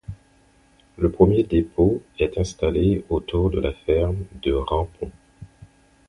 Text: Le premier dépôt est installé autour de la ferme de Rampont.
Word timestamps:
Le 0.97 1.11
premier 1.11 1.43
dépôt 1.43 2.01
est 2.17 2.35
installé 2.39 3.05
autour 3.09 3.51
de 3.51 3.59
la 3.59 3.71
ferme 3.71 4.17
de 4.41 4.51
Rampont. 4.51 5.11